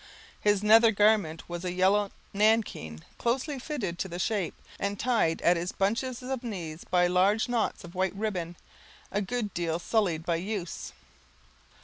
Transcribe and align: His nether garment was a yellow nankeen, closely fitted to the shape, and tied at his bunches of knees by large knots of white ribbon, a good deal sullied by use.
His 0.39 0.63
nether 0.63 0.89
garment 0.91 1.47
was 1.47 1.63
a 1.63 1.71
yellow 1.71 2.09
nankeen, 2.33 3.03
closely 3.19 3.59
fitted 3.59 3.99
to 3.99 4.07
the 4.07 4.17
shape, 4.17 4.55
and 4.79 4.99
tied 4.99 5.43
at 5.43 5.57
his 5.57 5.71
bunches 5.71 6.23
of 6.23 6.41
knees 6.43 6.83
by 6.83 7.05
large 7.05 7.47
knots 7.47 7.83
of 7.83 7.93
white 7.93 8.15
ribbon, 8.15 8.55
a 9.11 9.21
good 9.21 9.53
deal 9.53 9.77
sullied 9.77 10.25
by 10.25 10.37
use. 10.37 10.91